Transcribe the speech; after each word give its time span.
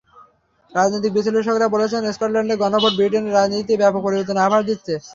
রাজনৈতিক 0.71 1.11
বিশ্লেষকরা 1.15 1.67
বলছেন, 1.75 2.01
স্কটল্যান্ডের 2.09 2.61
গণভোট 2.63 2.93
ব্রিটেনের 2.97 3.35
রাজনীতিতে 3.35 3.73
ব্যাপক 3.81 4.01
পরিবর্তনের 4.03 4.45
আভাস 4.45 4.63
দিচ্ছে। 4.69 4.93